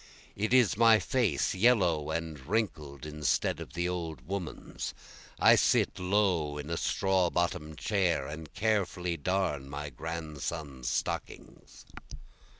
[0.35, 4.95] It is my face yellow and wrinkled instead of the old woman's,
[5.37, 11.85] I sit low in a straw bottom chair and carefully darn my grandson's stockings.